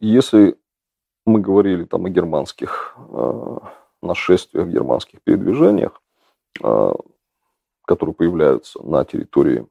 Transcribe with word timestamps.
если 0.00 0.58
мы 1.26 1.40
говорили 1.40 1.84
там 1.84 2.06
о 2.06 2.10
германских 2.10 2.96
э, 3.08 3.58
нашествиях, 4.02 4.68
германских 4.68 5.22
передвижениях, 5.22 6.00
э, 6.62 6.92
которые 7.86 8.14
появляются 8.14 8.82
на 8.82 9.04
территории 9.04 9.66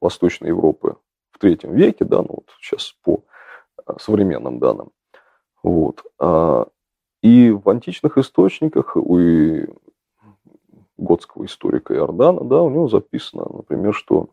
Восточной 0.00 0.48
Европы 0.48 0.96
в 1.30 1.38
третьем 1.38 1.74
веке, 1.74 2.04
да, 2.04 2.18
ну 2.18 2.28
вот 2.28 2.50
сейчас 2.60 2.92
по 3.02 3.24
э, 3.86 3.92
современным 3.98 4.58
данным, 4.58 4.92
вот, 5.62 6.04
э, 6.20 6.64
и 7.22 7.50
в 7.50 7.68
античных 7.68 8.18
источниках 8.18 8.96
у 8.96 9.16
готского 10.98 11.46
историка 11.46 11.94
Иордана, 11.94 12.44
да, 12.44 12.62
у 12.62 12.70
него 12.70 12.88
записано, 12.88 13.46
например, 13.48 13.94
что 13.94 14.28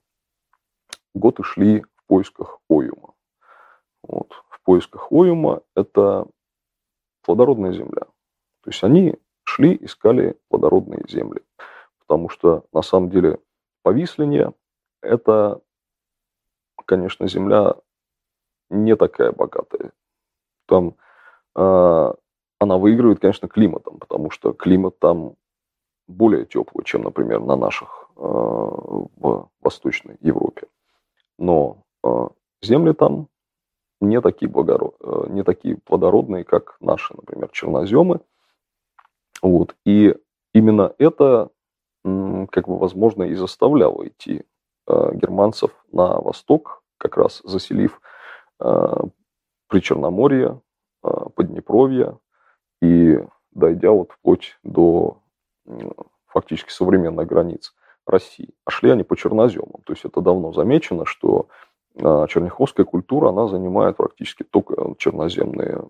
готы 1.14 1.44
шли 1.44 1.82
в 1.82 2.04
поисках 2.08 2.60
Оюма. 2.70 3.14
Вот. 4.04 4.32
В 4.50 4.62
поисках 4.62 5.12
Оюма 5.12 5.62
это 5.76 6.28
плодородная 7.24 7.74
земля. 7.74 8.04
То 8.62 8.70
есть 8.70 8.84
они 8.84 9.16
шли, 9.44 9.78
искали 9.82 10.38
плодородные 10.50 11.04
земли. 11.08 11.42
Потому 12.00 12.30
что 12.30 12.66
на 12.74 12.82
самом 12.82 13.10
деле 13.10 13.40
повисление– 13.84 14.54
это, 15.02 15.62
конечно, 16.86 17.28
земля 17.28 17.76
не 18.70 18.96
такая 18.96 19.32
богатая. 19.32 19.92
Там 20.68 20.96
э, 21.56 22.14
она 22.60 22.78
выигрывает, 22.78 23.20
конечно, 23.20 23.48
климатом, 23.48 23.98
потому 24.00 24.30
что 24.30 24.54
климат 24.54 25.00
там 25.00 25.36
более 26.08 26.46
теплый, 26.46 26.84
чем, 26.84 27.04
например, 27.04 27.42
на 27.42 27.56
наших 27.56 28.10
э, 28.16 28.22
в 28.22 29.50
Восточной 29.62 30.18
Европе. 30.20 30.68
Но 31.38 31.84
э, 32.04 32.28
земли 32.62 32.94
там 32.94 33.28
не 34.02 34.22
такие, 34.22 34.50
благород, 34.50 34.96
э, 35.02 35.26
не 35.30 35.44
такие 35.44 35.78
плодородные, 35.78 36.44
как 36.44 36.78
наши, 36.80 37.14
например, 37.16 37.50
черноземы. 37.52 38.22
Вот. 39.42 39.76
И 39.86 40.16
именно 40.54 40.94
это, 40.98 41.50
как 42.04 42.68
бы, 42.68 42.78
возможно, 42.78 43.24
и 43.24 43.36
заставляло 43.36 44.08
идти 44.08 44.44
германцев 44.88 45.72
на 45.92 46.20
восток, 46.20 46.84
как 46.98 47.18
раз 47.18 47.42
заселив 47.44 48.02
при 48.58 49.80
Черноморье, 49.80 50.62
Поднепровье 51.36 52.18
и 52.82 53.20
дойдя 53.52 53.92
вот 53.92 54.12
вплоть 54.12 54.58
до 54.64 55.22
фактически 56.26 56.72
современных 56.72 57.28
границ 57.28 57.74
России. 58.06 58.50
А 58.66 58.72
шли 58.72 58.90
они 58.90 59.04
по 59.04 59.16
черноземам. 59.16 59.82
То 59.86 59.94
есть 59.94 60.04
это 60.04 60.20
давно 60.22 60.52
замечено, 60.52 61.06
что 61.06 61.48
черняховская 61.98 62.86
культура, 62.86 63.30
она 63.30 63.48
занимает 63.48 63.98
практически 63.98 64.44
только 64.44 64.96
черноземные 64.98 65.84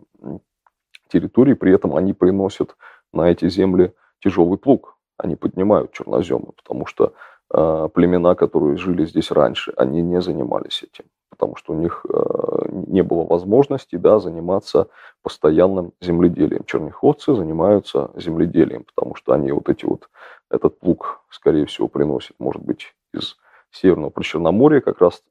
территории, 1.10 1.54
при 1.54 1.74
этом 1.74 1.96
они 1.96 2.14
приносят 2.14 2.76
на 3.14 3.30
эти 3.30 3.50
земли 3.50 3.94
тяжелый 4.24 4.58
плуг, 4.58 4.98
они 5.18 5.36
поднимают 5.36 5.92
черноземы, 5.92 6.52
потому 6.56 6.86
что 6.86 7.14
э, 7.54 7.90
племена, 7.94 8.36
которые 8.36 8.78
жили 8.78 9.06
здесь 9.06 9.32
раньше, 9.32 9.74
они 9.76 10.02
не 10.02 10.22
занимались 10.22 10.84
этим. 10.84 11.06
Потому 11.30 11.56
что 11.56 11.74
у 11.74 11.76
них 11.76 12.06
э, 12.10 12.70
не 12.88 13.02
было 13.02 13.24
возможности 13.24 13.96
да, 13.96 14.20
заниматься 14.20 14.88
постоянным 15.22 15.94
земледелием. 16.02 16.64
Черняховцы 16.66 17.34
занимаются 17.34 18.12
земледелием, 18.16 18.84
потому 18.84 19.16
что 19.16 19.34
они 19.34 19.52
вот 19.52 19.70
эти 19.70 19.86
вот, 19.86 20.10
этот 20.50 20.80
плуг, 20.80 21.22
скорее 21.30 21.66
всего, 21.66 21.88
приносят, 21.88 22.36
может 22.40 22.62
быть, 22.64 22.96
из 23.14 23.38
Северного 23.72 24.10
Причерноморья, 24.10 24.82
как 24.82 25.00
раз 25.02 25.24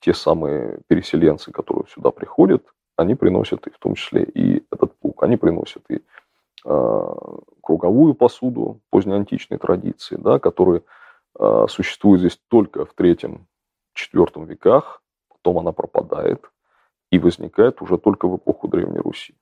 те 0.00 0.12
самые 0.12 0.80
переселенцы, 0.86 1.50
которые 1.50 1.86
сюда 1.88 2.10
приходят, 2.10 2.64
они 2.96 3.14
приносят 3.14 3.66
и 3.66 3.70
в 3.70 3.78
том 3.78 3.94
числе 3.94 4.24
и 4.24 4.64
этот 4.70 4.96
плуг, 4.98 5.22
они 5.22 5.36
приносят 5.36 5.82
и 5.90 6.02
э, 6.64 7.14
круговую 7.62 8.14
посуду 8.14 8.80
позднеантичной 8.90 9.58
традиции, 9.58 10.16
да, 10.16 10.38
которые 10.38 10.82
э, 11.38 11.66
существуют 11.68 12.20
здесь 12.20 12.40
только 12.48 12.84
в 12.84 12.94
третьем-четвертом 12.94 14.44
веках, 14.44 15.02
потом 15.28 15.58
она 15.58 15.72
пропадает 15.72 16.50
и 17.10 17.18
возникает 17.18 17.82
уже 17.82 17.98
только 17.98 18.28
в 18.28 18.36
эпоху 18.36 18.68
Древней 18.68 18.98
Руси. 18.98 19.34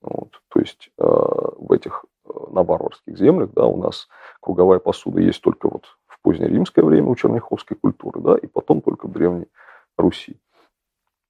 Вот. 0.00 0.40
То 0.48 0.60
есть 0.60 0.90
э, 0.98 1.04
в 1.04 1.72
этих 1.72 2.04
на 2.50 2.62
варварских 2.62 3.18
землях, 3.18 3.50
да, 3.52 3.66
у 3.66 3.76
нас 3.76 4.08
круговая 4.40 4.78
посуда 4.78 5.20
есть 5.20 5.42
только 5.42 5.68
вот 5.68 5.84
позднеримское 6.24 6.84
время 6.84 7.08
у 7.08 7.14
черняховской 7.14 7.76
культуры, 7.76 8.20
да, 8.20 8.36
и 8.36 8.48
потом 8.48 8.80
только 8.80 9.06
в 9.06 9.12
Древней 9.12 9.46
Руси. 9.96 10.40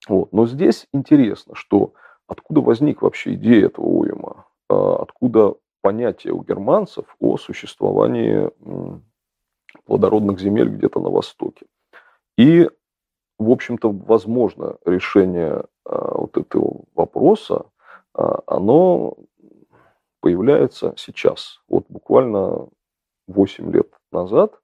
Вот. 0.09 0.33
Но 0.33 0.47
здесь 0.47 0.87
интересно, 0.93 1.55
что 1.55 1.93
откуда 2.27 2.63
возник 2.63 3.03
вообще 3.03 3.35
идея 3.35 3.67
этого 3.67 3.85
уема, 3.85 4.47
э, 4.71 4.75
откуда 4.75 5.57
понятие 5.83 6.33
у 6.33 6.43
германцев 6.43 7.05
о 7.21 7.37
существовании 7.37 8.51
плодородных 9.85 10.41
земель 10.41 10.69
где-то 10.69 11.01
на 11.01 11.11
Востоке. 11.11 11.67
И 12.39 12.71
в 13.39 13.51
общем-то, 13.51 13.91
возможно 13.91 14.77
решение 14.85 15.65
а, 15.85 16.19
вот 16.19 16.37
этого 16.37 16.85
вопроса, 16.95 17.67
а, 18.15 18.41
оно 18.47 19.17
появляется 20.21 20.95
сейчас. 20.97 21.61
Вот 21.69 21.87
буквально 21.89 22.69
8 23.27 23.73
лет 23.73 23.89
назад 24.13 24.55
а, 24.55 24.64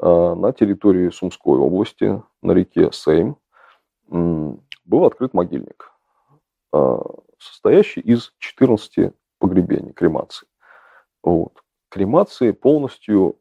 на 0.00 0.52
территории 0.52 1.10
Сумской 1.10 1.58
области 1.58 2.22
на 2.42 2.52
реке 2.52 2.90
Сейм 2.92 3.36
был 4.08 5.04
открыт 5.04 5.34
могильник, 5.34 5.92
состоящий 7.38 8.00
из 8.00 8.32
14 8.38 9.12
погребений, 9.38 9.92
кремаций. 9.92 10.48
Вот. 11.22 11.62
Кремации 11.90 12.52
полностью 12.52 13.38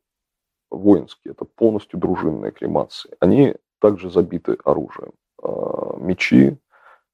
воинские, 0.69 1.31
это 1.31 1.45
полностью 1.45 1.99
дружинные 1.99 2.51
кремации. 2.51 3.15
Они 3.19 3.55
также 3.79 4.09
забиты 4.09 4.57
оружием. 4.65 5.13
А, 5.41 5.95
мечи, 5.97 6.57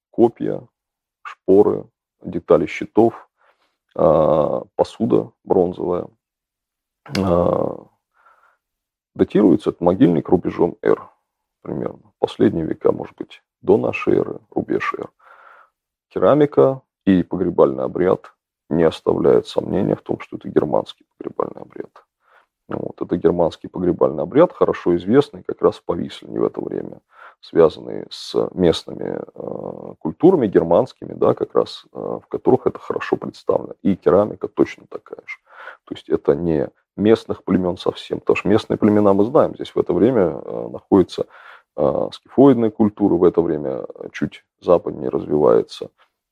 копья, 0.10 0.68
шпоры, 1.22 1.88
детали 2.22 2.66
щитов, 2.66 3.30
посуда 3.94 5.32
бронзовая. 5.44 6.08
Датируется 9.16 9.70
этот 9.70 9.82
могильник 9.82 10.30
рубежом 10.30 10.78
R 10.82 11.10
примерно. 11.62 12.12
Последние 12.20 12.66
века, 12.66 12.92
может 12.92 13.16
быть, 13.16 13.42
до 13.62 13.78
нашей 13.78 14.18
эры, 14.18 14.40
рубеж 14.52 14.94
R. 14.94 15.10
Керамика 16.10 16.82
и 17.06 17.24
погребальный 17.24 17.84
обряд 17.84 18.34
не 18.70 18.84
оставляют 18.84 19.48
сомнения 19.48 19.96
в 19.96 20.02
том, 20.02 20.20
что 20.20 20.38
это 20.38 20.50
германский 20.50 21.06
погребальный 21.18 21.62
обряд. 21.62 22.06
Вот. 22.68 23.02
Это 23.02 23.18
германский 23.18 23.68
погребальный 23.68 24.24
обряд, 24.24 24.52
хорошо 24.54 24.96
известный 24.96 25.44
как 25.44 25.62
раз 25.62 25.78
в 25.78 25.84
Повислине 25.84 26.40
в 26.40 26.46
это 26.46 26.62
время, 26.62 27.00
связанный 27.42 28.06
с 28.10 28.50
местными 28.54 29.22
э, 29.22 29.94
культурами 30.00 30.48
германскими, 30.48 31.14
да, 31.14 31.36
как 31.36 31.54
раз 31.54 31.86
э, 31.94 31.98
в 31.98 32.28
которых 32.28 32.66
это 32.66 32.80
хорошо 32.80 33.18
представлено. 33.18 33.76
И 33.82 33.96
керамика 33.96 34.48
точно 34.48 34.86
такая 34.90 35.22
же. 35.26 35.38
То 35.86 35.96
есть 35.96 36.10
это 36.10 36.34
не 36.36 36.70
местных 36.96 37.44
племен 37.44 37.78
совсем, 37.78 38.20
потому 38.20 38.38
что 38.38 38.50
местные 38.50 38.78
племена 38.78 39.14
мы 39.14 39.26
знаем, 39.26 39.56
здесь 39.56 39.74
в 39.76 39.80
это 39.80 39.94
время 39.94 40.42
э, 40.44 40.68
находится 40.72 41.26
э, 41.76 42.10
скифоидная 42.14 42.70
культура, 42.70 43.16
в 43.16 43.24
это 43.24 43.42
время 43.42 43.86
чуть 44.12 44.46
западнее 44.62 45.10
развивается 45.10 45.90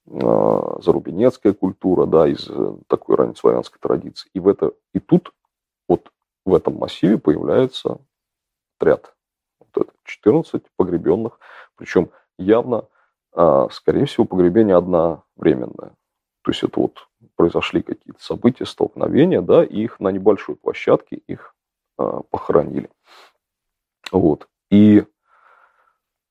э, 0.08 0.78
зарубинецкая 0.82 1.54
культура, 1.54 2.06
да, 2.06 2.28
из 2.28 2.48
э, 2.50 2.76
такой 2.88 3.16
раннеславянской 3.16 3.80
традиции. 3.82 4.30
И, 4.34 4.40
в 4.40 4.48
это, 4.48 4.74
и 4.94 5.00
тут 5.00 5.34
вот 5.88 6.12
в 6.46 6.54
этом 6.54 6.78
массиве 6.78 7.18
появляется 7.18 8.00
отряд. 8.78 9.14
Вот 9.60 9.86
это 9.86 9.94
14 10.06 10.64
погребенных, 10.78 11.40
причем 11.76 12.10
явно, 12.38 12.86
скорее 13.72 14.06
всего, 14.06 14.26
погребение 14.26 14.76
одновременное. 14.76 15.94
То 16.44 16.52
есть 16.52 16.64
это 16.64 16.80
вот 16.80 17.08
произошли 17.36 17.82
какие-то 17.82 18.22
события, 18.22 18.66
столкновения, 18.66 19.42
да, 19.42 19.64
и 19.64 19.82
их 19.84 20.00
на 20.00 20.10
небольшой 20.10 20.56
площадке 20.56 21.16
их 21.16 21.56
а, 21.98 22.22
похоронили. 22.30 22.90
Вот. 24.12 24.48
И, 24.70 25.06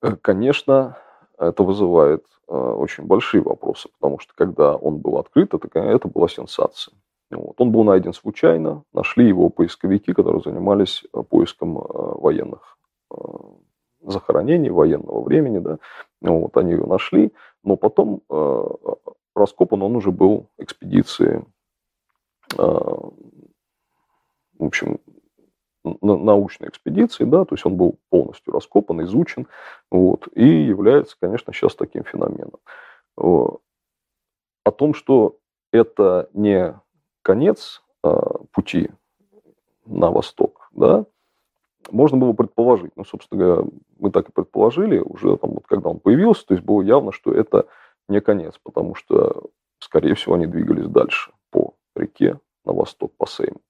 э, 0.03 0.17
конечно, 0.21 0.99
это 1.39 1.63
вызывает 1.63 2.25
а, 2.47 2.75
очень 2.75 3.05
большие 3.05 3.43
вопросы, 3.43 3.89
потому 3.99 4.19
что 4.19 4.35
когда 4.35 4.77
он 4.77 4.99
был 4.99 5.19
открыт, 5.19 5.55
это, 5.55 5.79
это 5.79 6.09
была 6.09 6.29
сенсация. 6.29 6.95
Вот. 7.31 7.55
Он 7.59 7.73
был 7.73 7.85
найден 7.85 8.13
случайно, 8.13 8.85
нашли 8.93 9.27
его 9.27 9.49
поисковики, 9.49 10.13
которые 10.13 10.43
занимались 10.43 11.05
э, 11.13 11.23
поиском 11.23 11.79
э, 11.79 11.83
военных 11.87 12.79
э, 13.11 13.17
захоронений 14.03 14.71
военного 14.71 15.23
времени, 15.23 15.59
да, 15.59 15.79
вот, 16.21 16.57
они 16.57 16.73
его 16.73 16.87
нашли, 16.87 17.33
но 17.65 17.77
потом 17.77 18.21
э, 18.29 18.65
раскопан 19.43 19.83
он 19.83 19.97
уже 19.97 20.11
был 20.11 20.49
экспедиции, 20.59 21.45
э, 22.57 22.63
в 22.63 23.11
общем, 24.65 24.99
научной 25.85 26.69
экспедиции, 26.69 27.25
да, 27.25 27.45
то 27.45 27.55
есть 27.55 27.67
он 27.67 27.77
был 27.77 27.99
полностью 28.09 28.53
раскопан, 28.53 29.03
изучен, 29.03 29.49
вот, 29.91 30.29
и 30.35 30.47
является, 30.47 31.17
конечно, 31.21 31.53
сейчас 31.53 31.75
таким 31.75 32.05
феноменом. 32.05 32.61
О 33.17 33.59
том, 34.77 34.95
что 34.95 35.39
это 35.73 36.29
не 36.33 36.75
конец 37.23 37.83
а, 38.03 38.45
пути 38.53 38.91
на 39.87 40.11
восток, 40.11 40.69
да, 40.73 41.05
можно 41.91 42.17
было 42.17 42.33
предположить. 42.33 42.93
Ну, 42.95 43.05
собственно 43.05 43.45
говоря, 43.45 43.69
мы 43.99 44.11
так 44.13 44.29
и 44.29 44.33
предположили 44.33 44.99
уже, 44.99 45.37
там, 45.37 45.55
вот, 45.55 45.67
когда 45.67 45.89
он 45.91 45.99
появился, 45.99 46.47
то 46.47 46.55
есть 46.55 46.65
было 46.65 46.81
явно, 46.83 47.11
что 47.11 47.33
это 47.33 47.67
не 48.09 48.21
конец, 48.21 48.59
потому 48.63 48.95
что, 48.95 49.51
скорее 49.79 50.15
всего, 50.15 50.35
они 50.35 50.47
двигались 50.47 50.89
дальше 50.89 51.33
по 51.51 51.75
реке 51.95 52.39
на 52.65 52.73
восток, 52.73 53.15
по 53.17 53.27
Сейму. 53.27 53.61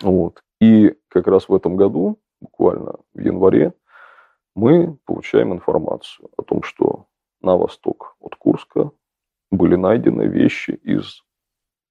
Вот. 0.00 0.42
И 0.60 0.96
как 1.08 1.26
раз 1.26 1.48
в 1.48 1.54
этом 1.54 1.76
году, 1.76 2.20
буквально 2.40 2.96
в 3.14 3.20
январе, 3.20 3.74
мы 4.54 4.98
получаем 5.06 5.52
информацию 5.52 6.28
о 6.36 6.42
том, 6.42 6.62
что 6.62 7.06
на 7.40 7.56
восток 7.56 8.16
от 8.20 8.36
Курска 8.36 8.90
были 9.50 9.76
найдены 9.76 10.22
вещи 10.22 10.70
из 10.70 11.22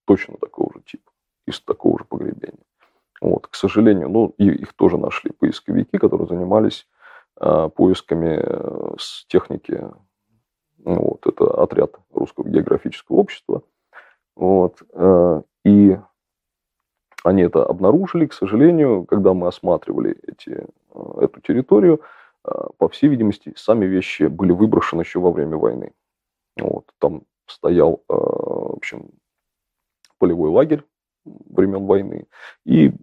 точно 0.05 0.37
такого 0.37 0.71
же 0.73 0.81
типа, 0.81 1.11
из 1.47 1.61
такого 1.61 1.99
же 1.99 2.05
погребения. 2.05 2.63
Вот, 3.21 3.47
к 3.47 3.55
сожалению, 3.55 4.09
ну, 4.09 4.33
и 4.37 4.47
их 4.49 4.73
тоже 4.73 4.97
нашли 4.97 5.31
поисковики, 5.31 5.97
которые 5.97 6.27
занимались 6.27 6.87
э, 7.39 7.69
поисками 7.75 8.43
с 8.99 9.25
техники. 9.27 9.89
Ну, 10.83 10.95
вот, 10.95 11.27
это 11.27 11.45
отряд 11.61 11.99
Русского 12.11 12.47
географического 12.47 13.17
общества. 13.17 13.63
Вот, 14.35 14.81
э, 14.93 15.41
и 15.65 15.99
они 17.23 17.43
это 17.43 17.63
обнаружили, 17.63 18.25
к 18.25 18.33
сожалению, 18.33 19.05
когда 19.05 19.33
мы 19.33 19.47
осматривали 19.47 20.17
эти, 20.27 20.65
э, 20.93 21.21
эту 21.21 21.41
территорию, 21.41 22.01
э, 22.45 22.51
по 22.77 22.89
всей 22.89 23.09
видимости, 23.09 23.53
сами 23.55 23.85
вещи 23.85 24.23
были 24.23 24.51
выброшены 24.51 25.01
еще 25.01 25.19
во 25.19 25.31
время 25.31 25.57
войны. 25.57 25.93
Вот, 26.59 26.85
там 26.99 27.23
стоял, 27.45 28.03
в 28.07 28.75
общем, 28.77 29.09
полевой 30.17 30.49
лагерь 30.49 30.83
времен 31.25 31.85
войны, 31.85 32.27
и 32.65 32.93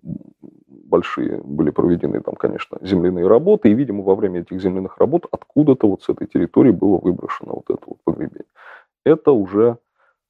большие 0.89 1.41
были 1.45 1.71
проведены 1.71 2.21
там, 2.21 2.35
конечно, 2.35 2.79
земляные 2.81 3.27
работы, 3.27 3.71
и, 3.71 3.75
видимо, 3.75 4.03
во 4.03 4.15
время 4.15 4.41
этих 4.41 4.61
земляных 4.61 4.99
работ 4.99 5.27
откуда-то 5.31 5.89
вот 5.89 6.03
с 6.03 6.09
этой 6.09 6.27
территории 6.27 6.73
было 6.73 6.99
выброшено 6.99 7.55
вот 7.55 7.71
это 7.71 7.83
вот 7.87 7.99
погребение. 8.05 8.47
Это 9.05 9.33
уже, 9.33 9.79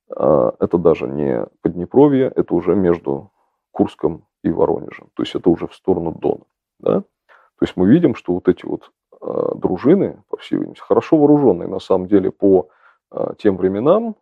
это 0.09 0.79
даже 0.79 1.07
не 1.09 1.47
Поднепровье, 1.63 2.33
это 2.35 2.55
уже 2.55 2.75
между 2.75 3.31
Курском 3.71 4.25
и 4.43 4.51
Воронежем. 4.51 5.09
То 5.15 5.23
есть 5.23 5.35
это 5.35 5.51
уже 5.51 5.67
в 5.67 5.75
сторону 5.75 6.13
Дона. 6.13 6.45
Да? 6.81 7.01
То 7.01 7.63
есть 7.63 7.77
мы 7.77 7.89
видим, 7.89 8.15
что 8.15 8.35
вот 8.35 8.49
эти 8.49 8.67
вот 8.67 8.91
э, 9.21 9.55
дружины, 9.57 10.23
по 10.29 10.37
всей 10.37 10.57
видимости, 10.57 10.83
хорошо 10.83 11.17
вооруженные, 11.17 11.69
на 11.69 11.81
самом 11.81 12.07
деле, 12.07 12.31
по 12.31 12.69
э, 13.11 13.35
тем 13.39 13.57
временам, 13.57 14.17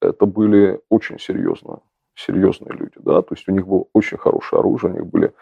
это 0.00 0.26
были 0.26 0.80
очень 0.88 1.18
серьезно, 1.18 1.80
серьезные 2.18 2.72
люди. 2.76 2.96
Да? 2.96 3.22
То 3.22 3.34
есть 3.34 3.48
у 3.48 3.52
них 3.52 3.66
было 3.66 3.86
очень 3.92 4.18
хорошее 4.18 4.60
оружие, 4.60 4.92
у 4.92 4.94
них 4.94 5.06
были 5.06 5.32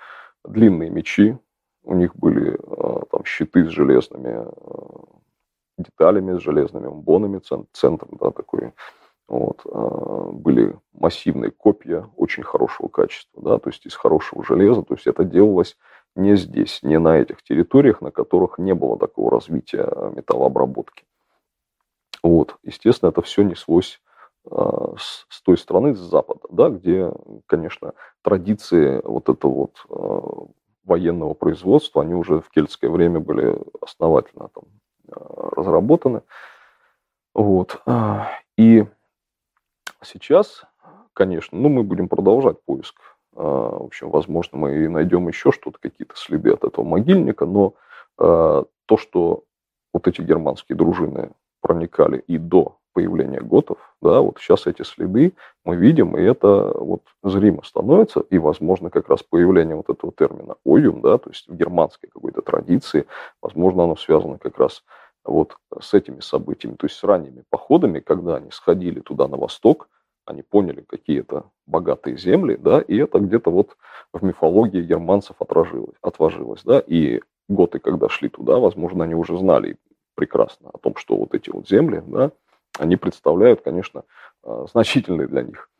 длинные 0.44 0.90
мечи, 0.90 1.38
у 1.82 1.94
них 1.94 2.14
были 2.17 2.55
э, 2.55 3.02
там 3.11 3.25
щиты 3.25 3.64
с 3.64 3.69
железными 3.69 4.46
э, 4.46 5.06
деталями, 5.78 6.38
с 6.38 6.43
железными 6.43 6.88
бонами, 6.88 7.40
центр, 7.73 8.06
да, 8.20 8.31
такой 8.31 8.73
вот, 9.28 9.62
а, 9.67 10.31
были 10.31 10.78
массивные 10.93 11.50
копья 11.50 12.08
очень 12.17 12.44
хорошего 12.44 12.88
качества, 12.88 13.43
да, 13.43 13.58
то 13.58 13.70
есть 13.70 13.84
из 13.84 13.94
хорошего 13.94 14.44
железа. 14.44 14.82
То 14.82 14.94
есть 14.94 15.06
это 15.06 15.25
делалось 15.25 15.76
не 16.14 16.37
здесь, 16.37 16.82
не 16.82 16.99
на 16.99 17.19
этих 17.19 17.43
территориях, 17.43 18.00
на 18.00 18.11
которых 18.11 18.58
не 18.58 18.75
было 18.75 18.99
такого 18.99 19.32
развития 19.32 19.90
металлообработки. 20.14 21.05
Вот, 22.22 22.56
естественно, 22.62 23.11
это 23.11 23.20
все 23.22 23.43
неслось 23.43 24.00
с, 24.48 25.26
с 25.28 25.43
той 25.43 25.58
стороны, 25.58 25.94
с 25.94 25.98
запада, 25.98 26.40
да, 26.50 26.69
где, 26.69 27.12
конечно, 27.46 27.94
традиции 28.22 29.00
вот 29.04 29.28
этого 29.28 29.52
вот 29.52 29.84
а, 29.90 30.46
военного 30.84 31.34
производства, 31.34 32.02
они 32.02 32.14
уже 32.14 32.40
в 32.40 32.50
кельтское 32.50 32.90
время 32.90 33.20
были 33.20 33.58
основательно 33.81 34.48
там 34.54 34.64
разработаны. 35.08 36.22
Вот. 37.34 37.82
И 38.56 38.87
сейчас, 40.02 40.64
конечно, 41.12 41.58
ну, 41.58 41.69
мы 41.69 41.82
будем 41.82 42.08
продолжать 42.08 42.62
поиск. 42.62 43.00
А, 43.34 43.78
в 43.78 43.84
общем, 43.84 44.10
возможно, 44.10 44.58
мы 44.58 44.84
и 44.84 44.88
найдем 44.88 45.28
еще 45.28 45.52
что-то, 45.52 45.78
какие-то 45.78 46.16
следы 46.16 46.52
от 46.52 46.64
этого 46.64 46.84
могильника, 46.84 47.44
но 47.46 47.75
а, 48.19 48.64
то, 48.87 48.96
что 48.96 49.44
вот 49.93 50.08
эти 50.08 50.22
германские 50.22 50.76
дружины 50.76 51.32
проникали 51.60 52.19
и 52.26 52.38
до 52.38 52.78
появления 52.96 53.40
готов, 53.43 53.76
да, 54.00 54.22
вот 54.22 54.38
сейчас 54.38 54.66
эти 54.66 54.81
следы 54.81 55.34
мы 55.66 55.76
видим, 55.76 56.16
и 56.16 56.22
это 56.22 56.72
вот 56.75 57.02
зримо 57.22 57.62
становится, 57.62 58.20
и, 58.20 58.38
возможно, 58.38 58.88
как 58.88 59.10
раз 59.10 59.22
появление 59.22 59.76
вот 59.76 59.90
этого 59.90 60.14
термина 60.16 60.54
«оюм», 60.64 61.02
да, 61.02 61.19
то 61.19 61.28
есть 61.28 61.46
в 61.46 61.54
германской 61.54 62.08
какой-то 62.08 62.40
традиции, 62.40 63.04
возможно, 63.43 63.84
оно 63.84 63.96
связано 63.96 64.38
как 64.38 64.58
раз 64.58 64.82
вот 65.26 65.58
с 65.78 65.93
этими 65.93 66.20
событиями, 66.20 66.76
то 66.76 66.87
есть 66.87 66.96
с 66.96 67.04
ранними 67.04 67.44
походами, 67.50 68.00
когда 68.00 68.37
они 68.37 68.50
сходили 68.50 69.00
туда 69.00 69.28
на 69.28 69.37
восток, 69.37 69.90
они 70.25 70.40
поняли 70.40 70.81
какие-то 70.81 71.50
богатые 71.66 72.16
земли, 72.16 72.56
да, 72.56 72.81
и 72.81 72.96
это 72.96 73.19
где-то 73.19 73.50
вот 73.50 73.76
в 74.14 74.25
мифологии 74.25 74.81
германцев 74.81 75.37
отражилось, 75.38 75.96
отложилось, 76.00 76.62
да, 76.64 76.78
и 76.78 77.20
готы, 77.50 77.78
когда 77.78 78.08
шли 78.08 78.31
туда, 78.31 78.58
возможно, 78.58 79.04
они 79.04 79.14
уже 79.14 79.37
знали 79.37 79.76
прекрасно 80.14 80.70
о 80.72 80.78
том, 80.78 80.96
что 80.96 81.16
вот 81.16 81.34
эти 81.34 81.50
вот 81.50 81.69
земли, 81.69 82.02
да, 82.06 82.32
они 82.78 82.96
представляют, 82.96 83.62
конечно, 83.62 84.05
а, 84.43 84.67
значительный 84.67 85.26
для 85.26 85.43
них 85.43 85.70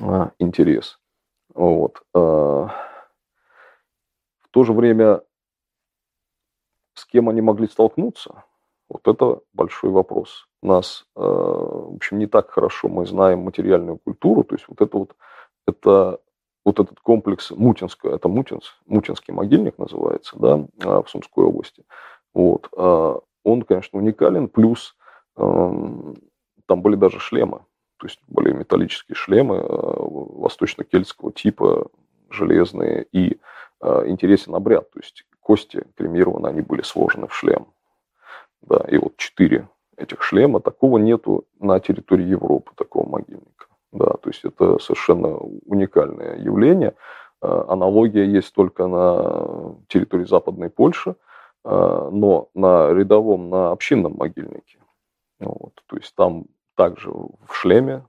а, 0.00 0.32
интерес. 0.38 0.98
Вот. 1.54 2.02
А, 2.14 2.68
в 4.40 4.48
то 4.50 4.64
же 4.64 4.72
время 4.72 5.22
с 6.94 7.06
кем 7.06 7.28
они 7.28 7.40
могли 7.40 7.66
столкнуться, 7.68 8.44
вот 8.88 9.06
это 9.06 9.40
большой 9.52 9.90
вопрос. 9.90 10.48
У 10.60 10.66
нас, 10.66 11.06
э, 11.16 11.20
в 11.20 11.94
общем, 11.94 12.18
не 12.18 12.26
так 12.26 12.50
хорошо 12.50 12.88
мы 12.88 13.06
знаем 13.06 13.38
материальную 13.38 13.98
культуру, 13.98 14.42
то 14.42 14.56
есть 14.56 14.66
вот 14.68 14.80
это 14.80 14.98
вот, 14.98 15.16
это 15.66 16.20
вот 16.64 16.80
этот 16.80 17.00
комплекс 17.00 17.52
Мутинского, 17.52 18.14
это 18.16 18.28
Мутинс, 18.28 18.74
Мутинский 18.86 19.32
могильник 19.32 19.78
называется, 19.78 20.36
да, 20.38 20.66
в 21.00 21.08
Сумской 21.08 21.44
области. 21.44 21.84
Вот. 22.34 22.68
Он, 22.72 23.62
конечно, 23.62 23.98
уникален, 23.98 24.48
плюс 24.48 24.96
там 25.36 26.82
были 26.82 26.96
даже 26.96 27.18
шлемы, 27.18 27.60
то 27.96 28.06
есть 28.06 28.20
были 28.28 28.52
металлические 28.52 29.14
шлемы 29.14 29.56
э, 29.56 29.62
восточно-кельтского 29.68 31.32
типа, 31.32 31.88
железные, 32.30 33.06
и 33.12 33.38
э, 33.82 34.02
интересен 34.06 34.54
обряд, 34.54 34.90
то 34.90 35.00
есть 35.00 35.24
кости 35.40 35.84
кремированы, 35.96 36.46
они 36.46 36.62
были 36.62 36.82
сложены 36.82 37.26
в 37.26 37.34
шлем. 37.34 37.66
Да, 38.62 38.84
и 38.88 38.98
вот 38.98 39.16
четыре 39.16 39.68
этих 39.96 40.22
шлема, 40.22 40.60
такого 40.60 40.98
нету 40.98 41.44
на 41.58 41.80
территории 41.80 42.26
Европы, 42.26 42.72
такого 42.74 43.08
могильника. 43.08 43.66
Да, 43.92 44.06
то 44.06 44.28
есть 44.30 44.44
это 44.44 44.78
совершенно 44.78 45.36
уникальное 45.36 46.38
явление. 46.38 46.94
Аналогия 47.40 48.24
есть 48.26 48.54
только 48.54 48.86
на 48.86 49.74
территории 49.88 50.26
Западной 50.26 50.70
Польши, 50.70 51.16
но 51.64 52.50
на 52.54 52.92
рядовом, 52.92 53.48
на 53.48 53.72
общинном 53.72 54.16
могильнике. 54.16 54.79
Вот, 55.40 55.82
то 55.86 55.96
есть 55.96 56.14
там 56.14 56.44
также 56.76 57.10
в 57.10 57.52
шлеме 57.52 58.04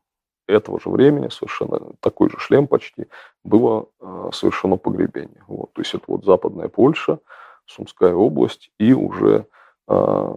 этого 0.48 0.80
же 0.80 0.90
времени, 0.90 1.30
совершенно 1.30 1.94
такой 2.00 2.30
же 2.30 2.38
шлем 2.40 2.68
почти, 2.68 3.08
было 3.44 3.88
э, 4.00 4.30
совершено 4.34 4.78
погребение. 4.78 5.44
Вот, 5.48 5.74
то 5.74 5.82
есть 5.82 5.94
это 5.94 6.04
вот 6.08 6.26
Западная 6.26 6.68
Польша, 6.68 7.20
Сумская 7.66 8.14
область 8.14 8.72
и 8.78 8.94
уже 8.94 9.46
э, 9.88 10.34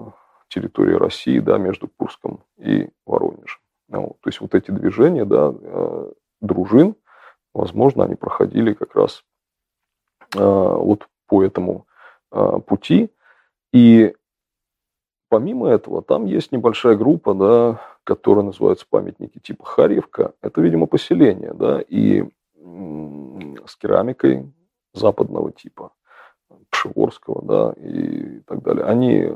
территория 0.49 0.99
России, 0.99 1.41
да, 1.41 1.59
между 1.59 1.89
Курском 1.89 2.45
и 2.59 2.89
Воронежем. 3.07 3.61
Вот, 3.89 4.21
то 4.21 4.29
есть 4.29 4.41
вот 4.41 4.55
эти 4.55 4.71
движения, 4.71 5.25
да, 5.25 5.53
э, 5.53 6.13
дружин, 6.41 6.95
возможно, 7.53 8.05
они 8.05 8.15
проходили 8.15 8.73
как 8.73 8.95
раз 8.95 9.25
вот 10.33 11.07
по 11.29 11.45
этому 11.45 11.87
пути. 12.67 13.13
И 13.73 14.15
помимо 15.29 15.69
этого, 15.69 16.03
там 16.03 16.27
есть 16.27 16.53
небольшая 16.53 16.97
группа, 16.97 17.35
да, 17.35 17.81
которые 18.05 18.45
называются 18.45 18.87
памятники 18.89 19.39
типа 19.39 19.65
Харьевка, 19.65 20.35
это, 20.43 20.61
видимо, 20.61 20.87
поселение, 20.87 21.53
да, 21.55 21.81
и 21.81 22.25
с 23.67 23.77
керамикой 23.77 24.53
западного 24.93 25.53
типа, 25.53 25.93
Пшеворского, 26.71 27.43
да, 27.43 27.73
и 27.83 28.41
так 28.41 28.63
далее. 28.63 28.85
Они 28.85 29.33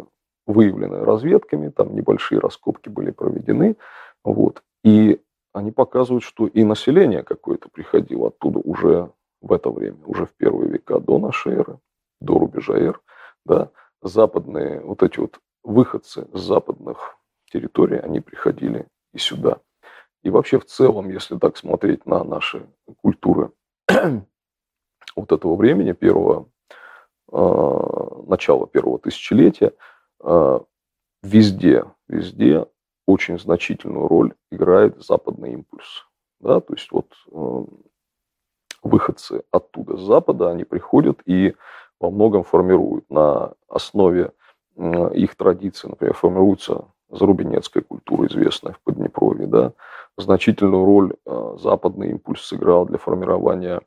выявлены 0.47 1.05
разведками, 1.05 1.69
там 1.69 1.95
небольшие 1.95 2.41
раскопки 2.41 2.89
были 2.89 3.11
проведены, 3.11 3.77
вот, 4.25 4.63
и 4.85 5.21
они 5.53 5.73
показывают, 5.73 6.25
что 6.25 6.47
и 6.47 6.65
население 6.65 7.23
какое-то 7.23 7.69
приходило 7.69 8.29
оттуда 8.29 8.61
уже 8.61 9.11
в 9.41 9.53
это 9.53 9.71
время, 9.71 9.99
уже 10.05 10.27
в 10.27 10.33
первые 10.35 10.71
века 10.71 11.01
до 11.01 11.19
нашей 11.19 11.55
эры, 11.55 11.79
до 12.21 12.39
рубежа 12.39 12.75
эр, 12.75 13.01
да, 13.45 13.71
западные 14.03 14.81
вот 14.81 15.03
эти 15.03 15.19
вот 15.19 15.41
выходцы 15.63 16.29
с 16.33 16.41
западных 16.41 17.17
территорий, 17.51 17.99
они 17.99 18.21
приходили 18.21 18.87
и 19.13 19.19
сюда. 19.19 19.61
И 20.23 20.31
вообще 20.31 20.59
в 20.59 20.65
целом, 20.67 21.09
если 21.11 21.39
так 21.39 21.57
смотреть 21.57 22.07
на 22.07 22.25
наши 22.25 22.67
культуры 23.03 23.53
вот 25.17 25.33
этого 25.33 25.57
времени, 25.57 25.93
первого, 25.93 26.49
э, 27.33 28.25
начала 28.27 28.67
первого 28.67 28.99
тысячелетия, 28.99 29.73
э, 30.23 30.61
везде, 31.23 31.85
везде 32.09 32.67
очень 33.07 33.39
значительную 33.39 34.09
роль 34.09 34.35
играет 34.51 35.03
западный 35.03 35.53
импульс. 35.53 36.07
Да? 36.41 36.61
То 36.61 36.75
есть 36.75 36.91
вот 36.93 37.15
э, 37.31 37.65
выходцы 38.83 39.45
оттуда, 39.51 39.97
с 39.97 40.01
Запада, 40.01 40.51
они 40.51 40.65
приходят 40.65 41.21
и 41.27 41.55
во 42.01 42.11
многом 42.11 42.45
формируют 42.45 43.09
на 43.11 43.55
основе 43.69 44.33
их 44.79 45.35
традиций, 45.35 45.91
например, 45.91 46.15
формируется 46.15 46.85
зарубинецкая 47.11 47.83
культура, 47.83 48.27
известная 48.27 48.75
в 48.75 48.81
Поднепровье, 48.81 49.47
да, 49.47 49.73
значительную 50.17 50.85
роль 50.85 51.15
э, 51.25 51.57
западный 51.59 52.11
импульс 52.11 52.43
сыграл 52.43 52.87
для 52.87 52.99
формирования 52.99 53.81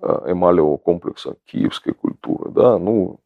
э, 0.00 0.32
эмалевого 0.32 0.76
комплекса 0.76 1.36
киевской 1.46 1.92
культуры, 1.92 2.50
да, 2.50 2.78
ну, 2.78 3.20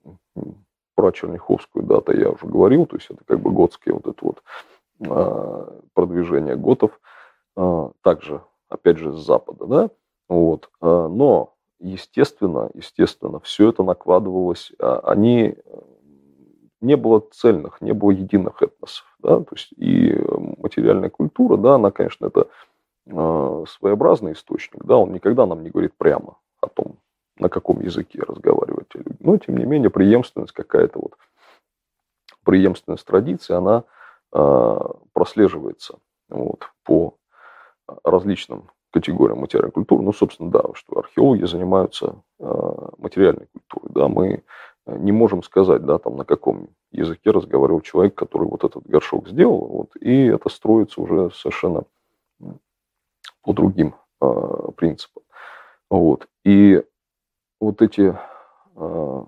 про 0.94 1.10
Черняховскую 1.12 1.84
дату 1.84 2.16
я 2.16 2.30
уже 2.30 2.46
говорил, 2.46 2.86
то 2.86 2.96
есть 2.96 3.10
это 3.10 3.24
как 3.24 3.40
бы 3.40 3.50
готское 3.50 3.94
вот 3.94 4.06
это 4.06 4.18
вот 4.22 4.42
э, 5.00 5.80
продвижение 5.94 6.56
готов, 6.56 6.98
также, 8.02 8.40
опять 8.68 8.96
же, 8.98 9.12
с 9.12 9.26
запада, 9.26 9.66
да, 9.66 9.90
вот, 10.28 10.70
но, 10.80 11.52
естественно, 11.80 12.70
естественно, 12.74 13.40
все 13.40 13.70
это 13.70 13.82
накладывалось, 13.82 14.72
они 14.78 15.56
не 16.80 16.96
было 16.96 17.20
цельных, 17.32 17.80
не 17.80 17.92
было 17.92 18.10
единых 18.10 18.62
этносов. 18.62 19.04
Да? 19.18 19.40
То 19.40 19.48
есть 19.52 19.72
и 19.76 20.16
материальная 20.58 21.10
культура, 21.10 21.56
да, 21.56 21.74
она, 21.74 21.90
конечно, 21.90 22.26
это 22.26 22.48
э, 23.06 23.64
своеобразный 23.68 24.32
источник, 24.32 24.84
да, 24.84 24.96
он 24.96 25.12
никогда 25.12 25.46
нам 25.46 25.62
не 25.62 25.70
говорит 25.70 25.94
прямо 25.96 26.36
о 26.60 26.68
том, 26.68 26.96
на 27.38 27.48
каком 27.48 27.80
языке 27.80 28.20
разговаривать 28.26 28.94
люди. 28.94 29.16
Но, 29.20 29.36
тем 29.38 29.56
не 29.56 29.64
менее, 29.64 29.90
преемственность 29.90 30.52
какая-то 30.52 31.00
вот, 31.00 31.16
преемственность 32.44 33.06
традиции, 33.06 33.54
она 33.54 33.84
э, 34.32 34.78
прослеживается 35.12 35.98
вот, 36.28 36.70
по 36.84 37.16
различным 38.04 38.70
категориям 38.92 39.40
материальной 39.40 39.72
культуры. 39.72 40.02
Ну, 40.02 40.12
собственно, 40.12 40.50
да, 40.50 40.62
что 40.74 40.98
археологи 40.98 41.44
занимаются 41.44 42.22
э, 42.38 42.72
материальной 42.98 43.46
культурой. 43.52 43.92
Да, 43.94 44.08
мы 44.08 44.42
не 44.98 45.12
можем 45.12 45.42
сказать, 45.42 45.84
да, 45.84 45.98
там, 45.98 46.16
на 46.16 46.24
каком 46.24 46.68
языке 46.92 47.30
разговаривал 47.30 47.80
человек, 47.80 48.14
который 48.14 48.48
вот 48.48 48.64
этот 48.64 48.86
горшок 48.86 49.28
сделал, 49.28 49.66
вот, 49.66 49.96
и 50.00 50.26
это 50.26 50.48
строится 50.48 51.00
уже 51.00 51.30
совершенно 51.30 51.84
по 53.42 53.52
другим 53.52 53.94
э, 54.20 54.68
принципам. 54.76 55.22
Вот. 55.88 56.28
И 56.44 56.82
вот 57.60 57.82
эти, 57.82 58.16
э, 58.76 59.24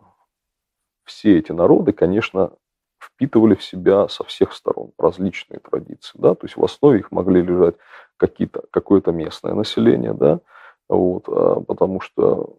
все 1.05 1.39
эти 1.39 1.53
народы, 1.53 1.93
конечно, 1.93 2.53
впитывали 2.99 3.55
в 3.55 3.65
себя 3.65 4.09
со 4.09 4.25
всех 4.25 4.53
сторон 4.53 4.93
различные 4.99 5.59
традиции, 5.59 6.19
да, 6.19 6.35
то 6.35 6.47
есть 6.47 6.57
в 6.57 6.65
основе 6.65 7.01
их 7.01 7.11
могли 7.11 7.43
лежать 7.43 7.75
какие-то, 8.17 8.63
какое-то 8.71 9.11
местное 9.13 9.55
население, 9.55 10.15
да, 10.15 10.41
вот, 10.89 11.25
потому 11.67 12.01
что 12.01 12.57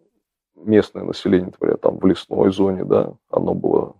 местное 0.56 1.04
население, 1.04 1.46
например, 1.46 1.78
там 1.78 1.98
в 1.98 2.06
лесной 2.06 2.52
зоне, 2.52 2.84
да, 2.84 3.14
оно 3.30 3.54
было 3.54 3.94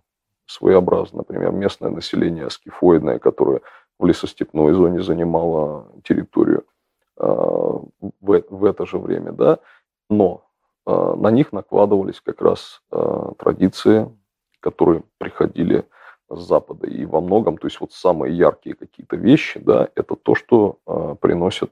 своеобразно. 0.47 1.19
Например, 1.19 1.51
местное 1.51 1.89
население 1.89 2.49
скифоидное, 2.49 3.19
которое 3.19 3.61
в 3.99 4.05
лесостепной 4.05 4.73
зоне 4.73 5.01
занимало 5.01 5.87
территорию 6.03 6.65
э, 7.17 7.25
в, 7.25 7.91
в 8.21 8.65
это 8.65 8.85
же 8.85 8.97
время, 8.97 9.31
да, 9.31 9.59
но 10.09 10.43
э, 10.85 11.13
на 11.17 11.31
них 11.31 11.51
накладывались 11.53 12.21
как 12.21 12.41
раз 12.41 12.81
э, 12.91 13.31
традиции, 13.37 14.09
которые 14.59 15.03
приходили 15.17 15.85
с 16.29 16.39
Запада. 16.39 16.87
И 16.87 17.05
во 17.05 17.21
многом, 17.21 17.57
то 17.57 17.67
есть 17.67 17.79
вот 17.79 17.93
самые 17.93 18.35
яркие 18.35 18.75
какие-то 18.75 19.15
вещи, 19.15 19.59
да, 19.59 19.89
это 19.95 20.15
то, 20.15 20.35
что 20.35 20.79
э, 20.87 21.15
приносят 21.19 21.71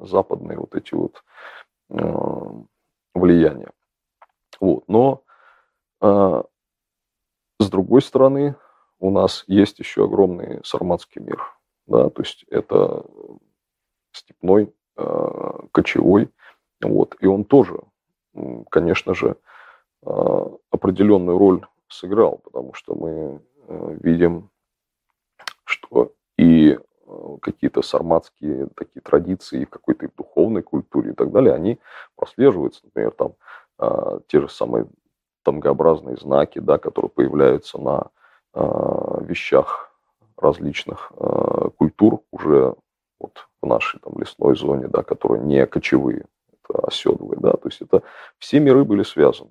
западные 0.00 0.58
вот 0.58 0.74
эти 0.74 0.94
вот 0.94 1.22
э, 1.90 2.62
влияния. 3.14 3.70
Вот. 4.60 4.84
Но 4.88 5.22
э, 6.00 6.42
с 7.58 7.70
другой 7.70 8.02
стороны, 8.02 8.56
у 8.98 9.10
нас 9.10 9.44
есть 9.46 9.78
еще 9.78 10.04
огромный 10.04 10.60
сарматский 10.64 11.22
мир. 11.22 11.42
Да, 11.86 12.10
то 12.10 12.22
есть 12.22 12.44
это 12.50 13.04
степной, 14.12 14.74
э, 14.96 15.52
кочевой. 15.72 16.30
Вот, 16.82 17.16
и 17.20 17.26
он 17.26 17.44
тоже, 17.44 17.80
конечно 18.70 19.14
же, 19.14 19.36
э, 20.04 20.44
определенную 20.70 21.38
роль 21.38 21.66
сыграл, 21.88 22.38
потому 22.38 22.74
что 22.74 22.94
мы 22.94 23.40
э, 23.68 23.98
видим, 24.02 24.50
что 25.64 26.12
и 26.36 26.78
какие-то 27.40 27.82
сарматские 27.82 28.68
такие 28.74 29.00
традиции 29.00 29.64
в 29.64 29.70
какой-то 29.70 30.08
духовной 30.16 30.62
культуре 30.62 31.12
и 31.12 31.14
так 31.14 31.30
далее, 31.30 31.54
они 31.54 31.78
прослеживаются. 32.16 32.80
Например, 32.84 33.12
там 33.12 33.34
а, 33.78 34.20
те 34.28 34.40
же 34.40 34.48
самые 34.48 34.86
тамгообразные 35.44 36.16
знаки, 36.16 36.58
да, 36.58 36.78
которые 36.78 37.10
появляются 37.10 37.78
на 37.78 38.10
а, 38.52 39.20
вещах 39.22 39.92
различных 40.36 41.12
а, 41.16 41.70
культур 41.70 42.20
уже 42.30 42.74
вот 43.20 43.48
в 43.60 43.66
нашей 43.66 44.00
там 44.00 44.18
лесной 44.18 44.56
зоне, 44.56 44.88
да, 44.88 45.02
которые 45.02 45.42
не 45.42 45.66
кочевые, 45.66 46.26
это 46.52 46.86
оседлые, 46.86 47.38
да, 47.38 47.52
то 47.52 47.68
есть 47.68 47.80
это 47.80 48.02
все 48.38 48.60
миры 48.60 48.84
были 48.84 49.02
связаны, 49.02 49.50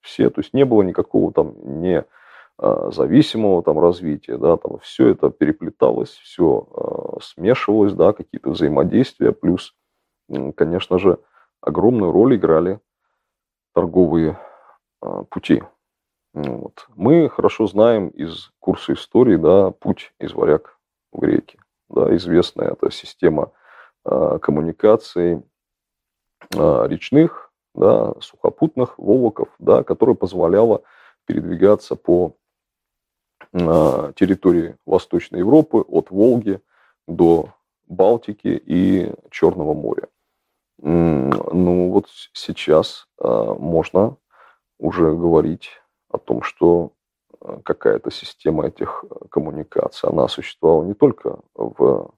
все, 0.00 0.30
то 0.30 0.40
есть 0.40 0.54
не 0.54 0.64
было 0.64 0.82
никакого 0.82 1.32
там 1.32 1.54
не 1.80 2.04
зависимого 2.58 3.62
там 3.62 3.78
развития, 3.80 4.36
да, 4.36 4.56
там 4.56 4.78
все 4.78 5.08
это 5.08 5.30
переплеталось, 5.30 6.10
все 6.10 7.18
смешивалось, 7.20 7.94
да, 7.94 8.12
какие-то 8.12 8.50
взаимодействия, 8.50 9.32
плюс, 9.32 9.74
конечно 10.54 10.98
же, 10.98 11.18
огромную 11.60 12.12
роль 12.12 12.36
играли 12.36 12.78
торговые 13.72 14.38
а, 15.00 15.24
пути. 15.24 15.62
Вот. 16.34 16.86
Мы 16.94 17.28
хорошо 17.28 17.66
знаем 17.66 18.08
из 18.08 18.50
курса 18.58 18.94
истории 18.94 19.36
да, 19.36 19.70
путь 19.70 20.12
из 20.18 20.32
варяг 20.32 20.78
в 21.12 21.20
греки. 21.20 21.58
Да, 21.90 22.14
известная 22.16 22.70
эта 22.70 22.90
система 22.90 23.52
э, 24.06 24.38
коммуникаций 24.40 25.42
э, 26.54 26.86
речных, 26.86 27.52
да, 27.74 28.14
сухопутных, 28.20 28.98
волоков, 28.98 29.48
да, 29.58 29.82
которая 29.82 30.16
позволяла 30.16 30.82
передвигаться 31.26 31.96
по 31.96 32.34
территории 33.52 34.76
Восточной 34.86 35.40
Европы 35.40 35.78
от 35.78 36.10
Волги 36.10 36.60
до 37.06 37.50
Балтики 37.86 38.48
и 38.64 39.12
Черного 39.30 39.74
моря. 39.74 40.08
Ну 40.78 41.90
вот 41.90 42.06
сейчас 42.32 43.06
а, 43.18 43.54
можно 43.54 44.16
уже 44.78 45.14
говорить 45.14 45.70
о 46.10 46.18
том, 46.18 46.42
что 46.42 46.92
а, 47.40 47.60
какая-то 47.62 48.10
система 48.10 48.66
этих 48.66 49.04
а, 49.08 49.28
коммуникаций, 49.28 50.08
она 50.08 50.28
существовала 50.28 50.84
не 50.84 50.94
только 50.94 51.40
в 51.54 52.12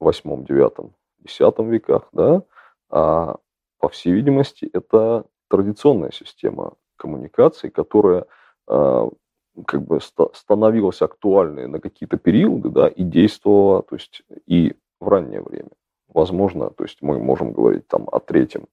8, 0.00 0.44
9, 0.44 0.92
10 1.18 1.58
веках, 1.60 2.08
да, 2.12 2.42
а 2.90 3.36
по 3.78 3.88
всей 3.88 4.12
видимости 4.12 4.70
это 4.72 5.24
традиционная 5.48 6.10
система 6.10 6.74
коммуникаций, 6.96 7.70
которая 7.70 8.26
как 8.66 9.82
бы 9.82 9.98
становилась 10.34 11.00
актуальной 11.00 11.66
на 11.66 11.80
какие-то 11.80 12.18
периоды, 12.18 12.68
да, 12.68 12.88
и 12.88 13.02
действовала, 13.02 13.82
то 13.82 13.96
есть 13.96 14.22
и 14.46 14.74
в 15.00 15.08
раннее 15.08 15.40
время 15.42 15.70
возможно, 16.08 16.70
то 16.70 16.84
есть 16.84 16.98
мы 17.02 17.18
можем 17.18 17.52
говорить 17.52 17.86
там 17.88 18.08
о 18.10 18.20
третьем, 18.20 18.66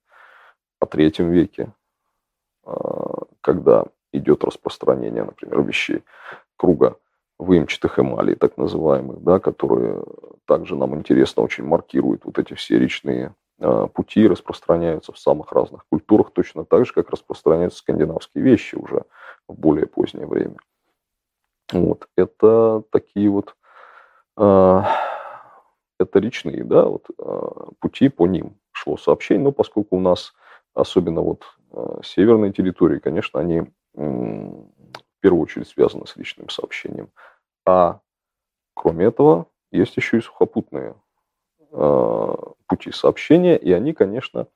о 0.80 0.86
третьем 0.86 1.30
веке, 1.30 1.72
а, 2.64 3.24
когда 3.40 3.84
идет 4.12 4.44
распространение, 4.44 5.24
например, 5.24 5.62
вещей 5.62 6.02
круга 6.56 6.96
выемчатых 7.38 7.98
эмалей, 7.98 8.34
так 8.34 8.56
называемых, 8.56 9.22
да, 9.22 9.38
которые 9.38 10.02
также 10.46 10.74
нам 10.74 10.94
интересно 10.94 11.42
очень 11.42 11.64
маркируют 11.64 12.24
вот 12.24 12.38
эти 12.38 12.54
все 12.54 12.78
речные 12.78 13.34
а, 13.60 13.86
пути, 13.86 14.26
распространяются 14.26 15.12
в 15.12 15.18
самых 15.18 15.52
разных 15.52 15.84
культурах, 15.90 16.30
точно 16.32 16.64
так 16.64 16.86
же, 16.86 16.92
как 16.92 17.10
распространяются 17.10 17.78
скандинавские 17.80 18.42
вещи 18.42 18.74
уже 18.76 19.04
в 19.48 19.54
более 19.54 19.86
позднее 19.86 20.26
время. 20.26 20.56
Вот. 21.72 22.06
Это 22.16 22.82
такие 22.90 23.28
вот 23.28 23.56
э, 24.36 24.82
это 25.98 26.18
речные, 26.18 26.64
да, 26.64 26.84
вот, 26.84 27.06
а, 27.18 27.70
пути 27.80 28.08
по 28.08 28.26
ним 28.26 28.56
шло 28.72 28.96
сообщение, 28.96 29.44
но 29.44 29.52
поскольку 29.52 29.96
у 29.96 30.00
нас 30.00 30.34
особенно 30.74 31.22
вот 31.22 31.44
северные 32.04 32.52
территории, 32.52 32.98
конечно, 32.98 33.40
они 33.40 33.62
в 33.94 35.20
первую 35.20 35.42
очередь 35.42 35.68
связаны 35.68 36.06
с 36.06 36.16
личным 36.16 36.48
сообщением. 36.48 37.10
А 37.66 38.00
кроме 38.74 39.06
этого, 39.06 39.46
есть 39.72 39.96
еще 39.96 40.18
и 40.18 40.20
сухопутные 40.20 40.94
пути 41.70 42.92
сообщения, 42.92 43.56
и 43.56 43.72
они, 43.72 43.92
конечно, 43.92 44.46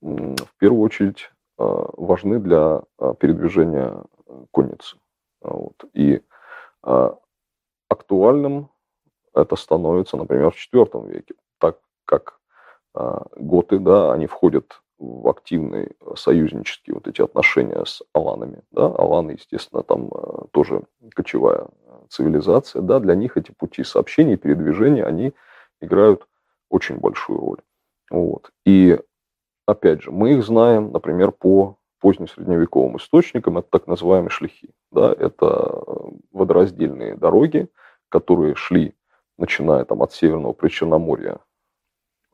в 0.00 0.56
первую 0.58 0.82
очередь 0.82 1.30
важны 1.58 2.38
для 2.38 2.82
передвижения 3.20 4.02
конницы. 4.50 4.96
Вот. 5.42 5.84
И 5.92 6.22
актуальным 7.88 8.70
это 9.34 9.56
становится, 9.56 10.16
например, 10.16 10.50
в 10.50 10.56
IV 10.56 11.10
веке, 11.10 11.34
так 11.58 11.78
как 12.04 12.38
готы, 13.36 13.80
да, 13.80 14.12
они 14.12 14.26
входят 14.26 14.80
в 14.98 15.28
активные 15.28 15.92
союзнические 16.16 16.94
вот 16.94 17.08
эти 17.08 17.20
отношения 17.20 17.84
с 17.84 18.02
аланами. 18.12 18.62
Да? 18.70 18.86
Аланы, 18.86 19.32
естественно, 19.32 19.82
там 19.82 20.08
э, 20.12 20.44
тоже 20.52 20.82
кочевая 21.14 21.68
цивилизация. 22.08 22.82
Да? 22.82 23.00
Для 23.00 23.14
них 23.14 23.36
эти 23.36 23.50
пути 23.50 23.82
сообщения 23.82 24.34
и 24.34 24.38
передвижения, 24.38 25.04
они 25.04 25.34
играют 25.80 26.26
очень 26.70 26.98
большую 26.98 27.40
роль. 27.40 27.58
Вот. 28.10 28.50
И, 28.64 28.98
опять 29.66 30.02
же, 30.02 30.10
мы 30.10 30.34
их 30.34 30.44
знаем, 30.44 30.92
например, 30.92 31.32
по 31.32 31.76
позднесредневековым 32.00 32.98
источникам, 32.98 33.58
это 33.58 33.68
так 33.70 33.86
называемые 33.86 34.30
шлихи. 34.30 34.70
Да? 34.92 35.12
Это 35.12 35.82
водораздельные 36.32 37.16
дороги, 37.16 37.68
которые 38.08 38.54
шли, 38.54 38.94
начиная 39.38 39.84
там, 39.84 40.02
от 40.02 40.12
Северного 40.12 40.52
Причерноморья 40.52 41.38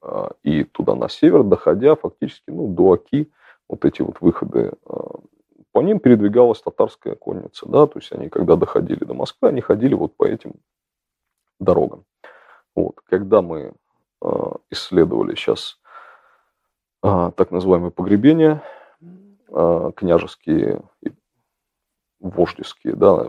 а, 0.03 0.31
и 0.43 0.65
туда 0.65 0.95
на 0.95 1.09
север, 1.09 1.43
доходя 1.43 1.95
фактически 1.97 2.51
ну, 2.51 2.69
до 2.69 2.93
Оки, 2.93 3.31
вот 3.69 3.85
эти 3.85 4.03
вот 4.03 4.21
выходы, 4.21 4.73
а, 4.87 5.19
по 5.73 5.81
ним 5.81 6.01
передвигалась 6.01 6.61
татарская 6.63 7.15
конница, 7.15 7.69
да, 7.69 7.87
то 7.87 7.99
есть 7.99 8.13
они, 8.13 8.29
когда 8.29 8.57
доходили 8.57 9.05
до 9.05 9.15
Москвы, 9.15 9.49
они 9.49 9.61
ходили 9.61 9.95
вот 9.95 10.17
по 10.17 10.25
этим 10.25 10.55
дорогам. 11.59 12.05
Вот. 12.75 12.97
Когда 13.09 13.43
мы 13.43 13.73
а, 14.21 14.57
исследовали 14.71 15.35
сейчас 15.35 15.79
так 17.03 17.51
называемые 17.51 17.91
погребения, 17.91 18.63
княжеские 19.49 20.83
и 21.01 21.11
вождеские, 22.19 22.95
да, 22.95 23.27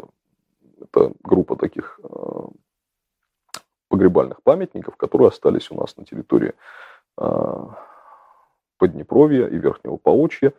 это 0.82 1.14
группа 1.24 1.56
таких 1.56 1.98
погребальных 3.92 4.42
памятников, 4.42 4.96
которые 4.96 5.28
остались 5.28 5.70
у 5.70 5.76
нас 5.76 5.98
на 5.98 6.06
территории 6.06 6.54
а, 7.18 7.78
Поднепровья 8.78 9.48
и 9.48 9.58
Верхнего 9.58 9.98
Паучья. 9.98 10.54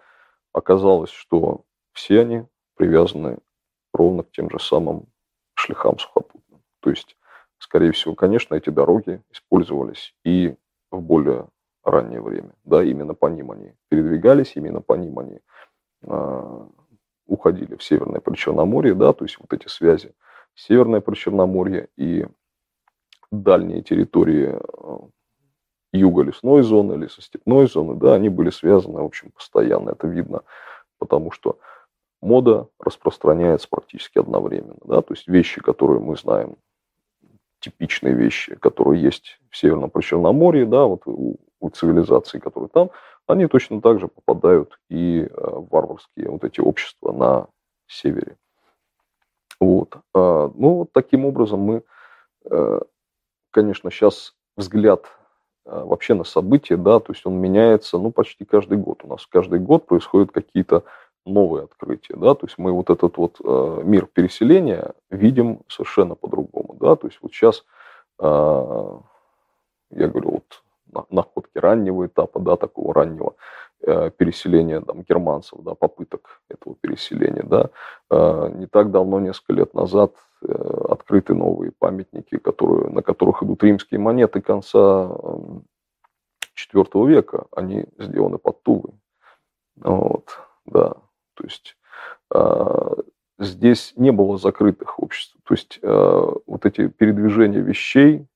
Оказалось, 0.52 1.10
что 1.10 1.62
все 1.92 2.20
они 2.20 2.44
привязаны 2.76 3.38
ровно 3.94 4.22
к 4.22 4.30
тем 4.32 4.50
же 4.50 4.60
самым 4.60 5.06
шлихам 5.54 5.98
сухопутным. 5.98 6.60
То 6.80 6.90
есть, 6.90 7.16
скорее 7.58 7.92
всего, 7.92 8.14
конечно, 8.14 8.54
эти 8.54 8.68
дороги 8.68 9.22
использовались 9.30 10.14
и 10.24 10.54
в 10.90 11.00
более 11.00 11.48
раннее 11.82 12.20
время. 12.20 12.52
Да, 12.64 12.84
именно 12.84 13.14
по 13.14 13.26
ним 13.26 13.50
они 13.50 13.72
передвигались, 13.88 14.56
именно 14.56 14.82
по 14.82 14.92
ним 14.92 15.18
они 15.18 15.40
э, 16.02 16.66
уходили 17.26 17.76
в 17.76 17.82
Северное 17.82 18.20
Причерноморье, 18.20 18.94
да, 18.94 19.14
то 19.14 19.24
есть 19.24 19.38
вот 19.40 19.52
эти 19.54 19.68
связи 19.68 20.14
Северное 20.54 21.00
Причерноморье 21.00 21.88
и 21.96 22.26
дальние 23.32 23.82
территории 23.82 24.54
э, 24.54 24.98
юга 25.92 26.22
лесной 26.22 26.62
зоны, 26.62 26.94
лесостепной 26.94 27.66
зоны, 27.66 27.96
да, 27.96 28.14
они 28.14 28.28
были 28.28 28.50
связаны, 28.50 29.00
в 29.00 29.06
общем, 29.06 29.30
постоянно. 29.30 29.90
Это 29.90 30.06
видно, 30.06 30.42
потому 30.98 31.30
что 31.32 31.58
мода 32.20 32.68
распространяется 32.78 33.68
практически 33.68 34.18
одновременно. 34.18 34.78
Да? 34.84 35.02
То 35.02 35.14
есть 35.14 35.26
вещи, 35.28 35.60
которые 35.60 36.00
мы 36.00 36.16
знаем, 36.16 36.56
типичные 37.60 38.14
вещи, 38.14 38.54
которые 38.56 39.02
есть 39.02 39.40
в 39.50 39.56
Северном 39.56 39.90
Причерноморье, 39.90 40.66
да, 40.66 40.84
вот 40.84 41.02
у, 41.06 41.36
у 41.60 41.70
цивилизаций, 41.70 42.40
которые 42.40 42.68
там, 42.68 42.90
они 43.26 43.46
точно 43.46 43.80
так 43.80 44.00
же 44.00 44.08
попадают 44.08 44.78
и 44.88 45.20
э, 45.20 45.26
в 45.30 45.68
варварские 45.70 46.28
вот 46.28 46.44
эти 46.44 46.60
общества 46.60 47.12
на 47.12 47.46
севере. 47.86 48.36
Вот. 49.60 49.96
А, 50.12 50.50
ну, 50.54 50.74
вот 50.74 50.92
таким 50.92 51.24
образом 51.24 51.60
мы 51.60 51.84
э, 52.50 52.80
конечно, 53.52 53.90
сейчас 53.90 54.34
взгляд 54.56 55.06
э, 55.64 55.84
вообще 55.84 56.14
на 56.14 56.24
события, 56.24 56.76
да, 56.76 56.98
то 56.98 57.12
есть 57.12 57.24
он 57.24 57.34
меняется, 57.34 57.98
ну, 57.98 58.10
почти 58.10 58.44
каждый 58.44 58.78
год. 58.78 59.04
У 59.04 59.08
нас 59.08 59.26
каждый 59.26 59.60
год 59.60 59.86
происходят 59.86 60.32
какие-то 60.32 60.82
новые 61.24 61.64
открытия, 61.64 62.16
да, 62.16 62.34
то 62.34 62.46
есть 62.46 62.58
мы 62.58 62.72
вот 62.72 62.90
этот 62.90 63.16
вот 63.16 63.40
э, 63.44 63.80
мир 63.84 64.06
переселения 64.06 64.92
видим 65.10 65.60
совершенно 65.68 66.16
по-другому, 66.16 66.76
да, 66.80 66.96
то 66.96 67.06
есть 67.06 67.18
вот 67.22 67.32
сейчас, 67.32 67.64
э, 68.18 68.98
я 69.92 70.08
говорю, 70.08 70.30
вот 70.32 70.62
находки 71.10 71.58
раннего 71.58 72.06
этапа, 72.06 72.40
да, 72.40 72.56
такого 72.56 72.92
раннего 72.92 73.34
переселения 74.16 74.80
там, 74.80 75.02
германцев, 75.02 75.60
да, 75.62 75.74
попыток 75.74 76.40
этого 76.48 76.76
переселения, 76.80 77.42
да, 77.42 77.70
э, 78.10 78.50
не 78.54 78.66
так 78.66 78.90
давно, 78.90 79.20
несколько 79.20 79.52
лет 79.54 79.74
назад 79.74 80.12
Э, 80.44 80.84
открыты 80.88 81.34
новые 81.34 81.70
памятники, 81.72 82.36
которые, 82.36 82.90
на 82.90 83.02
которых 83.02 83.42
идут 83.42 83.62
римские 83.62 84.00
монеты 84.00 84.40
конца 84.40 84.78
IV 86.56 86.88
эм, 86.94 87.08
века. 87.08 87.46
Они 87.54 87.86
сделаны 87.98 88.38
под 88.38 88.62
Тулой. 88.62 88.94
Вот, 89.76 90.30
да. 90.66 90.94
То 91.34 91.44
есть 91.44 91.76
э, 92.34 92.94
здесь 93.38 93.92
не 93.96 94.10
было 94.10 94.36
закрытых 94.36 94.98
обществ. 94.98 95.36
То 95.44 95.54
есть 95.54 95.78
э, 95.80 96.32
вот 96.46 96.66
эти 96.66 96.88
передвижения 96.88 97.60
вещей, 97.60 98.26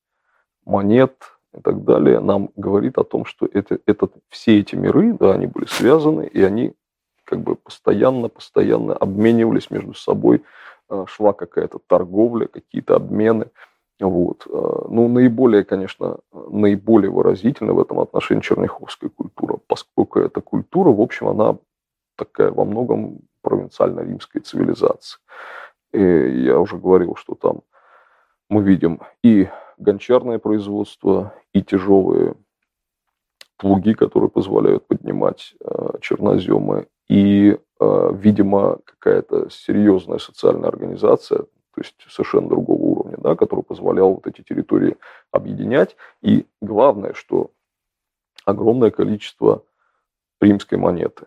монет 0.65 1.36
и 1.57 1.61
так 1.61 1.85
далее 1.85 2.21
нам 2.21 2.51
говорит 2.57 2.99
о 2.99 3.05
том, 3.05 3.25
что 3.25 3.49
это, 3.53 3.79
это, 3.87 4.09
все 4.29 4.61
эти 4.61 4.75
миры, 4.75 5.15
да, 5.19 5.33
они 5.33 5.47
были 5.47 5.67
связаны, 5.67 6.27
и 6.27 6.43
они 6.43 6.75
как 7.25 7.41
бы 7.41 7.57
постоянно, 7.57 8.29
постоянно 8.29 8.95
обменивались 8.95 9.71
между 9.71 9.95
собой 9.95 10.43
Э, 10.89 11.05
шла 11.09 11.33
какая-то 11.33 11.81
торговля, 11.87 12.47
какие-то 12.47 12.95
обмены. 12.95 13.51
Вот. 13.99 14.47
Э, 14.47 14.87
ну, 14.89 15.09
наиболее, 15.09 15.65
конечно, 15.65 16.19
наиболее 16.33 17.11
выразительна 17.11 17.73
в 17.73 17.81
этом 17.81 17.99
отношении 17.99 18.41
черняховская 18.41 19.11
культура, 19.11 19.59
поскольку 19.67 20.21
эта 20.21 20.41
культура, 20.41 20.91
в 20.91 21.01
общем, 21.01 21.29
она 21.29 21.57
такая 22.15 22.53
во 22.53 22.65
многом 22.65 23.19
провинциально-римской 23.43 24.43
цивилизации. 24.43 25.19
И 25.93 26.01
я 26.01 26.59
уже 26.61 26.77
говорил, 26.77 27.17
что 27.17 27.35
там 27.35 27.63
мы 28.49 28.63
видим 28.63 29.01
и 29.25 29.49
гончарное 29.79 30.39
производство, 30.39 31.35
и 31.53 31.63
тяжелые 31.63 32.35
плуги, 33.57 33.95
которые 33.95 34.31
позволяют 34.31 34.87
поднимать 34.87 35.55
э, 35.61 35.99
черноземы, 36.01 36.89
и 37.09 37.59
Э, 37.79 38.11
видимо, 38.15 38.79
какая-то 38.85 39.51
серьезная 39.51 40.19
социальная 40.19 40.69
организация, 40.69 41.41
то 41.41 41.83
есть 41.83 41.95
совершенно 42.09 42.49
другого 42.49 42.81
уровня, 42.81 43.19
да, 43.19 43.37
которая 43.37 43.63
позволяла 43.63 44.15
вот 44.15 44.27
эти 44.27 44.43
территории 44.43 44.97
объединять. 45.31 45.97
И 46.23 46.47
главное, 46.63 47.13
что 47.13 47.51
огромное 48.47 48.91
количество 48.91 49.63
римской 50.41 50.79
монеты. 50.79 51.27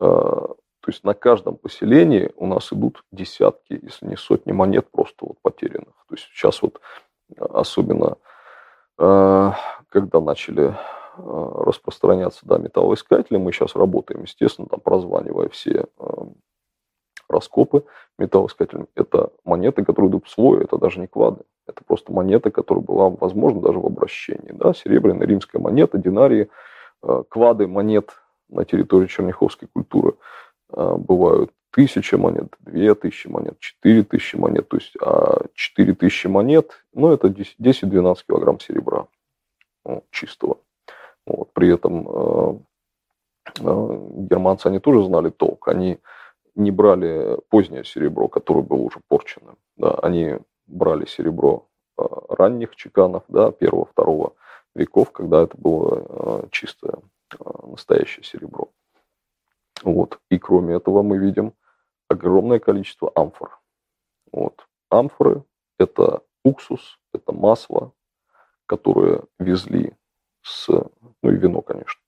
Э, 0.00 0.04
то 0.04 0.90
есть 0.90 1.02
на 1.02 1.14
каждом 1.14 1.56
поселении 1.56 2.30
у 2.36 2.46
нас 2.46 2.72
идут 2.72 3.04
десятки, 3.10 3.78
если 3.82 4.06
не 4.06 4.16
сотни 4.16 4.52
монет 4.52 4.88
просто 4.92 5.26
вот 5.26 5.38
потерянных. 5.42 5.94
То 6.08 6.14
есть 6.14 6.28
сейчас 6.32 6.62
вот 6.62 6.80
особенно, 7.36 8.16
э, 8.98 9.52
когда 9.90 10.20
начали 10.20 10.74
Э, 11.18 11.62
распространяться 11.64 12.46
да, 12.46 12.58
металлоискатели. 12.58 13.38
Мы 13.38 13.52
сейчас 13.52 13.74
работаем, 13.74 14.22
естественно, 14.22 14.68
там 14.68 14.78
прозванивая 14.80 15.48
все 15.48 15.86
э, 15.98 16.04
раскопы 17.28 17.84
металлоискателем. 18.18 18.86
Это 18.94 19.30
монеты, 19.44 19.84
которые 19.84 20.10
идут 20.10 20.26
в 20.26 20.30
слой, 20.30 20.62
это 20.62 20.78
даже 20.78 21.00
не 21.00 21.08
клады. 21.08 21.42
Это 21.66 21.82
просто 21.84 22.12
монета, 22.12 22.50
которая 22.52 22.84
была, 22.84 23.10
возможно, 23.10 23.60
даже 23.60 23.80
в 23.80 23.86
обращении. 23.86 24.52
Да? 24.52 24.72
Серебряная 24.72 25.26
римская 25.26 25.60
монета, 25.60 25.98
динарии, 25.98 26.48
э, 27.02 27.22
клады 27.28 27.66
монет 27.66 28.12
на 28.48 28.64
территории 28.64 29.08
черняховской 29.08 29.68
культуры 29.68 30.14
бывают 30.70 31.50
тысяча 31.70 32.18
монет, 32.18 32.54
две 32.60 32.94
тысячи 32.94 33.28
монет, 33.28 33.58
четыре 33.58 34.02
тысячи 34.02 34.36
монет. 34.36 34.68
То 34.68 34.76
есть 34.76 34.94
а 35.00 35.46
четыре 35.54 35.94
тысячи 35.94 36.26
монет, 36.26 36.84
ну, 36.92 37.12
это 37.12 37.28
10-12 37.28 38.18
килограмм 38.26 38.60
серебра 38.60 39.06
ну, 39.84 40.04
чистого. 40.10 40.58
Вот, 41.26 41.52
при 41.52 41.72
этом 41.72 42.08
э, 42.08 42.58
э, 43.60 44.08
германцы, 44.30 44.66
они 44.66 44.78
тоже 44.78 45.04
знали 45.04 45.30
толк. 45.30 45.68
Они 45.68 45.98
не 46.54 46.70
брали 46.70 47.38
позднее 47.50 47.84
серебро, 47.84 48.28
которое 48.28 48.62
было 48.62 48.78
уже 48.78 49.00
порчено. 49.08 49.56
Да, 49.76 49.94
они 50.02 50.38
брали 50.66 51.06
серебро 51.06 51.66
э, 51.98 52.02
ранних 52.30 52.76
чеканов, 52.76 53.24
да, 53.28 53.50
первого, 53.50 53.84
второго 53.84 54.32
веков, 54.74 55.10
когда 55.10 55.42
это 55.42 55.56
было 55.56 56.46
чистое, 56.50 56.98
настоящее 57.64 58.22
серебро. 58.24 58.68
Вот. 59.82 60.20
И 60.30 60.38
кроме 60.38 60.74
этого 60.74 61.02
мы 61.02 61.18
видим 61.18 61.54
огромное 62.08 62.58
количество 62.58 63.12
амфор. 63.14 63.60
Вот. 64.32 64.66
Амфоры– 64.90 65.44
это 65.78 66.22
уксус, 66.44 66.98
это 67.12 67.32
масло, 67.32 67.92
которое 68.66 69.22
везли 69.38 69.94
с, 70.42 70.68
ну 70.68 71.30
и 71.30 71.36
вино, 71.36 71.62
конечно, 71.62 72.00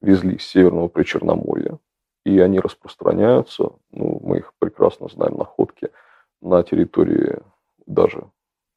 везли 0.00 0.38
с 0.38 0.46
Северного 0.46 0.88
Причерноморья, 0.88 1.78
и 2.24 2.38
они 2.40 2.58
распространяются, 2.58 3.72
ну, 3.90 4.20
мы 4.22 4.38
их 4.38 4.52
прекрасно 4.58 5.08
знаем, 5.08 5.36
находки 5.36 5.90
на 6.40 6.62
территории 6.62 7.40
даже 7.86 8.30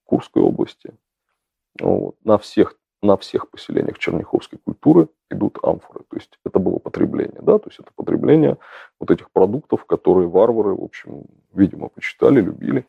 Курской 0.06 0.43
области, 0.43 0.95
вот, 1.80 2.15
на 2.23 2.38
всех 2.38 2.78
на 3.01 3.17
всех 3.17 3.49
поселениях 3.49 3.97
черняховской 3.97 4.59
культуры 4.59 5.07
идут 5.29 5.57
амфоры. 5.63 6.03
То 6.09 6.17
есть 6.17 6.38
это 6.45 6.59
было 6.59 6.79
потребление, 6.79 7.41
да, 7.41 7.57
то 7.57 7.69
есть 7.69 7.79
это 7.79 7.91
потребление 7.95 8.57
вот 8.99 9.12
этих 9.12 9.31
продуктов, 9.31 9.85
которые 9.85 10.27
варвары, 10.27 10.75
в 10.75 10.83
общем, 10.83 11.23
видимо, 11.53 11.89
почитали, 11.89 12.41
любили. 12.41 12.85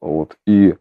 Вот. 0.00 0.36
И 0.46 0.74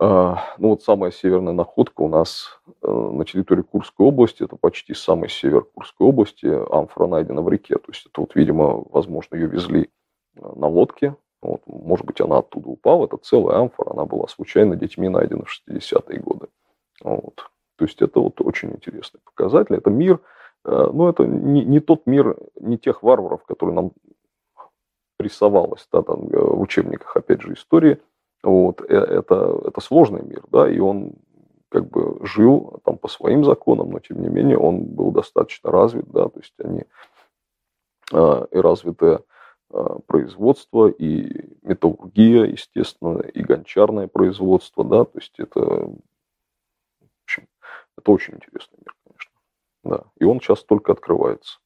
э, 0.00 0.34
ну 0.58 0.68
вот 0.68 0.82
самая 0.82 1.10
северная 1.10 1.52
находка 1.52 2.02
у 2.02 2.08
нас 2.08 2.60
э, 2.82 2.90
на 2.90 3.24
территории 3.24 3.62
Курской 3.62 4.06
области, 4.06 4.44
это 4.44 4.56
почти 4.56 4.94
самый 4.94 5.28
север 5.28 5.62
Курской 5.62 6.06
области, 6.06 6.46
амфора 6.46 7.08
найдена 7.08 7.42
в 7.42 7.48
реке. 7.48 7.76
То 7.76 7.90
есть 7.90 8.06
это 8.06 8.20
вот, 8.20 8.34
видимо, 8.36 8.84
возможно, 8.90 9.34
ее 9.34 9.48
везли 9.48 9.90
э, 10.36 10.52
на 10.54 10.68
лодке, 10.68 11.16
вот, 11.42 11.62
может 11.66 12.06
быть, 12.06 12.20
она 12.20 12.38
оттуда 12.38 12.70
упала, 12.70 13.04
это 13.04 13.18
целая 13.18 13.58
амфора, 13.58 13.92
она 13.92 14.06
была 14.06 14.28
случайно 14.28 14.76
детьми 14.76 15.08
найдена 15.08 15.44
в 15.44 15.62
60-е 15.68 16.20
годы. 16.20 16.46
Вот. 17.02 17.50
То 17.76 17.84
есть 17.84 18.00
это 18.02 18.20
вот 18.20 18.40
очень 18.40 18.70
интересный 18.70 19.20
показатель. 19.24 19.76
Это 19.76 19.90
мир, 19.90 20.20
э, 20.64 20.90
ну 20.92 21.08
это 21.08 21.24
не, 21.26 21.64
не 21.64 21.80
тот 21.80 22.06
мир, 22.06 22.36
не 22.60 22.78
тех 22.78 23.02
варваров, 23.02 23.44
которые 23.44 23.74
нам 23.74 23.92
рисовалось 25.18 25.86
да, 25.92 26.02
там, 26.02 26.28
э, 26.28 26.38
в 26.38 26.60
учебниках, 26.60 27.16
опять 27.16 27.42
же, 27.42 27.54
истории. 27.54 28.00
Вот, 28.42 28.80
э, 28.82 28.94
это, 28.94 29.60
это 29.66 29.80
сложный 29.80 30.22
мир, 30.22 30.44
да, 30.50 30.70
и 30.70 30.78
он 30.78 31.14
как 31.68 31.90
бы 31.90 32.24
жил 32.24 32.80
там 32.84 32.98
по 32.98 33.08
своим 33.08 33.44
законам, 33.44 33.90
но 33.90 33.98
тем 33.98 34.22
не 34.22 34.28
менее 34.28 34.58
он 34.58 34.84
был 34.84 35.10
достаточно 35.10 35.72
развит, 35.72 36.06
да, 36.08 36.28
то 36.28 36.38
есть 36.38 36.54
они 36.62 36.84
и 38.12 38.58
развитое 38.58 39.22
производство, 40.06 40.88
и 40.88 41.56
металлургия, 41.62 42.44
естественно, 42.44 43.18
и 43.20 43.42
гончарное 43.42 44.06
производство, 44.06 44.84
да, 44.84 45.04
то 45.04 45.18
есть 45.18 45.34
это 45.40 45.90
это 47.96 48.10
очень 48.10 48.34
интересный 48.34 48.78
мир, 48.78 48.94
конечно. 49.04 49.32
Да. 49.84 50.04
И 50.18 50.24
он 50.24 50.40
сейчас 50.40 50.64
только 50.64 50.92
открывается. 50.92 51.58